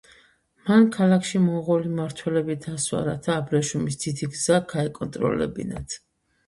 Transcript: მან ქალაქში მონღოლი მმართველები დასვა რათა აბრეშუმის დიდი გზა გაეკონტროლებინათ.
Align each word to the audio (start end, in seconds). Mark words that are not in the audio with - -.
მან 0.69 0.87
ქალაქში 0.95 1.41
მონღოლი 1.43 1.91
მმართველები 1.93 2.57
დასვა 2.65 3.05
რათა 3.11 3.37
აბრეშუმის 3.43 4.01
დიდი 4.07 4.35
გზა 4.35 4.61
გაეკონტროლებინათ. 4.77 6.03